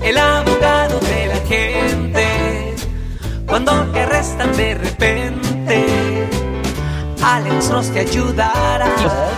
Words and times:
El 0.00 0.16
abogado 0.16 0.98
de 1.00 1.26
la 1.26 1.36
gente. 1.46 2.74
Cuando 3.46 3.72
te 3.92 4.00
arrestan 4.00 4.56
de 4.56 4.74
repente, 4.74 6.07
Alex 7.22 7.68
Cross 7.68 7.90
te 7.90 8.00
ayudará. 8.00 8.86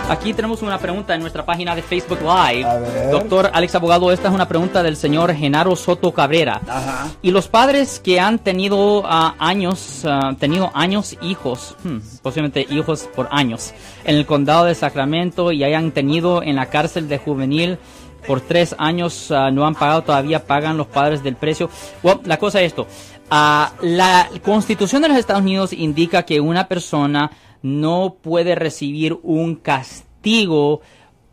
Aquí 0.09 0.33
tenemos 0.33 0.61
una 0.61 0.77
pregunta 0.77 1.15
en 1.15 1.21
nuestra 1.21 1.45
página 1.45 1.75
de 1.75 1.81
Facebook 1.81 2.19
Live. 2.21 2.63
A 2.65 2.77
ver. 2.77 3.11
Doctor 3.11 3.49
Alex 3.51 3.75
Abogado, 3.75 4.11
esta 4.11 4.27
es 4.27 4.33
una 4.33 4.47
pregunta 4.47 4.83
del 4.83 4.95
señor 4.95 5.33
Genaro 5.33 5.75
Soto 5.75 6.11
Cabrera. 6.11 6.61
Ajá. 6.67 7.09
Y 7.21 7.31
los 7.31 7.47
padres 7.47 7.99
que 7.99 8.19
han 8.19 8.39
tenido 8.39 9.03
ah, 9.05 9.35
años, 9.39 10.03
ah, 10.05 10.33
tenido 10.39 10.69
años 10.75 11.17
hijos, 11.21 11.75
hmm, 11.83 11.97
posiblemente 12.21 12.67
hijos 12.69 13.09
por 13.15 13.27
años, 13.31 13.73
en 14.03 14.15
el 14.15 14.25
condado 14.25 14.65
de 14.65 14.75
Sacramento 14.75 15.51
y 15.51 15.63
hayan 15.63 15.91
tenido 15.91 16.43
en 16.43 16.57
la 16.57 16.67
cárcel 16.67 17.09
de 17.09 17.17
juvenil 17.17 17.79
por 18.27 18.41
tres 18.41 18.75
años, 18.77 19.31
ah, 19.31 19.49
no 19.49 19.65
han 19.65 19.73
pagado 19.73 20.03
todavía, 20.03 20.45
pagan 20.45 20.77
los 20.77 20.87
padres 20.87 21.23
del 21.23 21.35
precio. 21.35 21.69
Bueno, 22.03 22.21
la 22.25 22.37
cosa 22.37 22.61
es 22.61 22.67
esto. 22.67 22.85
la 23.29 24.29
constitución 24.43 25.01
de 25.01 25.07
los 25.07 25.17
Estados 25.17 25.41
Unidos 25.41 25.73
indica 25.73 26.23
que 26.23 26.39
una 26.39 26.67
persona 26.67 27.31
no 27.61 28.15
puede 28.21 28.55
recibir 28.55 29.19
un 29.23 29.55
castigo 29.55 30.81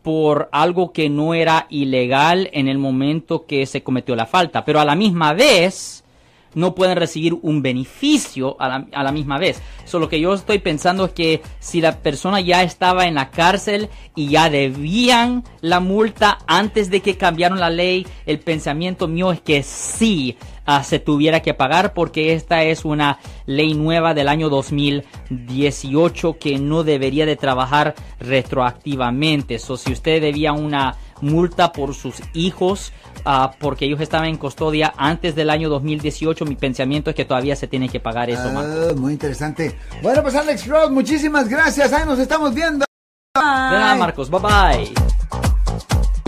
por 0.01 0.49
algo 0.51 0.91
que 0.91 1.09
no 1.09 1.33
era 1.33 1.67
ilegal 1.69 2.49
en 2.53 2.67
el 2.67 2.77
momento 2.77 3.45
que 3.45 3.65
se 3.65 3.83
cometió 3.83 4.15
la 4.15 4.25
falta, 4.25 4.65
pero 4.65 4.79
a 4.79 4.85
la 4.85 4.95
misma 4.95 5.33
vez 5.33 6.03
no 6.55 6.75
pueden 6.75 6.97
recibir 6.97 7.35
un 7.41 7.61
beneficio 7.61 8.55
a 8.59 8.85
la, 9.03 9.11
misma 9.11 9.37
vez. 9.37 9.61
So, 9.85 9.99
lo 9.99 10.09
que 10.09 10.19
yo 10.19 10.33
estoy 10.33 10.59
pensando 10.59 11.05
es 11.05 11.11
que 11.11 11.41
si 11.59 11.81
la 11.81 11.97
persona 11.97 12.41
ya 12.41 12.63
estaba 12.63 13.05
en 13.05 13.15
la 13.15 13.29
cárcel 13.31 13.89
y 14.15 14.29
ya 14.29 14.49
debían 14.49 15.43
la 15.61 15.79
multa 15.79 16.39
antes 16.47 16.89
de 16.89 17.01
que 17.01 17.17
cambiaron 17.17 17.59
la 17.59 17.69
ley, 17.69 18.05
el 18.25 18.39
pensamiento 18.39 19.07
mío 19.07 19.31
es 19.31 19.41
que 19.41 19.63
sí 19.63 20.37
ah, 20.65 20.83
se 20.83 20.99
tuviera 20.99 21.41
que 21.41 21.53
pagar 21.53 21.93
porque 21.93 22.33
esta 22.33 22.63
es 22.63 22.85
una 22.85 23.19
ley 23.45 23.73
nueva 23.73 24.13
del 24.13 24.27
año 24.27 24.49
2018 24.49 26.37
que 26.37 26.59
no 26.59 26.83
debería 26.83 27.25
de 27.25 27.35
trabajar 27.35 27.95
retroactivamente. 28.19 29.59
So, 29.59 29.77
si 29.77 29.91
usted 29.91 30.21
debía 30.21 30.53
una 30.53 30.95
multa 31.21 31.71
por 31.71 31.93
sus 31.95 32.15
hijos 32.33 32.91
ah, 33.25 33.51
porque 33.59 33.85
ellos 33.85 34.01
estaban 34.01 34.27
en 34.27 34.37
custodia 34.37 34.93
antes 34.97 35.35
del 35.35 35.49
año 35.49 35.69
2018, 35.69 36.45
mi 36.45 36.55
pensamiento 36.55 37.09
es 37.09 37.15
que 37.15 37.25
todavía 37.25 37.55
se 37.55 37.67
tiene 37.67 37.89
que 37.89 37.99
pagar 37.99 38.29
eso. 38.29 38.51
Ah, 38.55 38.93
muy 38.95 39.13
interesante. 39.13 39.75
Bueno, 40.01 40.21
pues 40.21 40.35
Alex 40.35 40.63
Cross, 40.63 40.91
muchísimas 40.91 41.47
gracias. 41.47 41.91
Ahí 41.93 42.05
nos 42.05 42.19
estamos 42.19 42.53
viendo. 42.53 42.85
De 43.35 43.41
nada, 43.41 43.95
Marcos. 43.95 44.29
Bye 44.29 44.39
bye. 44.41 44.93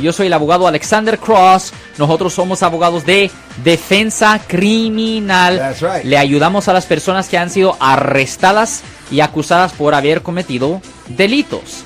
Yo 0.02 0.12
soy 0.12 0.28
el 0.28 0.34
abogado 0.34 0.67
Alexander 0.67 1.19
Cross. 1.19 1.73
Nosotros 1.97 2.34
somos 2.34 2.64
abogados 2.64 3.06
de 3.06 3.30
defensa 3.64 4.39
criminal. 4.47 5.58
That's 5.58 5.81
right. 5.81 6.03
Le 6.03 6.17
ayudamos 6.17 6.67
a 6.67 6.73
las 6.73 6.86
personas 6.86 7.30
que 7.30 7.38
han 7.38 7.50
sido 7.50 7.78
arrestadas 7.80 8.84
y 9.12 9.19
acusadas 9.19 9.73
por 9.73 9.94
haber 9.94 10.23
cometido 10.23 10.81
delitos. 11.08 11.86